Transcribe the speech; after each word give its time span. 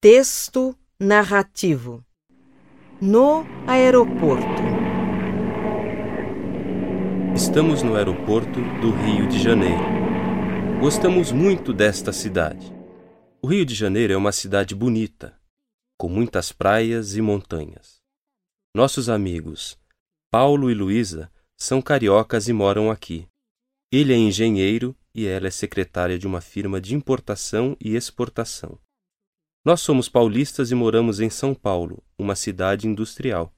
Texto 0.00 0.78
narrativo 1.00 2.06
No 3.00 3.44
aeroporto. 3.66 4.62
Estamos 7.34 7.82
no 7.82 7.96
aeroporto 7.96 8.60
do 8.80 8.92
Rio 8.92 9.26
de 9.26 9.42
Janeiro. 9.42 9.82
Gostamos 10.80 11.32
muito 11.32 11.72
desta 11.72 12.12
cidade. 12.12 12.72
O 13.42 13.48
Rio 13.48 13.66
de 13.66 13.74
Janeiro 13.74 14.12
é 14.12 14.16
uma 14.16 14.30
cidade 14.30 14.72
bonita, 14.72 15.36
com 15.96 16.08
muitas 16.08 16.52
praias 16.52 17.16
e 17.16 17.20
montanhas. 17.20 18.00
Nossos 18.72 19.08
amigos 19.08 19.76
Paulo 20.30 20.70
e 20.70 20.74
Luísa 20.74 21.28
são 21.56 21.82
cariocas 21.82 22.46
e 22.46 22.52
moram 22.52 22.88
aqui. 22.88 23.26
Ele 23.90 24.12
é 24.12 24.16
engenheiro 24.16 24.94
e 25.12 25.26
ela 25.26 25.48
é 25.48 25.50
secretária 25.50 26.16
de 26.16 26.24
uma 26.28 26.40
firma 26.40 26.80
de 26.80 26.94
importação 26.94 27.76
e 27.80 27.96
exportação. 27.96 28.78
Nós 29.68 29.82
somos 29.82 30.08
paulistas 30.08 30.70
e 30.70 30.74
moramos 30.74 31.20
em 31.20 31.28
São 31.28 31.52
Paulo, 31.52 32.02
uma 32.18 32.34
cidade 32.34 32.88
industrial. 32.88 33.52